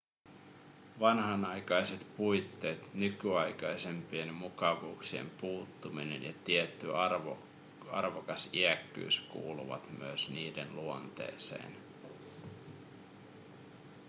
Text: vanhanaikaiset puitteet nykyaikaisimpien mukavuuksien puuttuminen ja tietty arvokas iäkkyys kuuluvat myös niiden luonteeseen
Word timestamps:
vanhanaikaiset 0.99 2.07
puitteet 2.17 2.93
nykyaikaisimpien 2.93 4.33
mukavuuksien 4.33 5.29
puuttuminen 5.29 6.23
ja 6.23 6.33
tietty 6.43 6.87
arvokas 7.91 8.49
iäkkyys 8.53 9.19
kuuluvat 9.31 9.89
myös 9.97 10.29
niiden 10.29 10.75
luonteeseen 10.75 11.75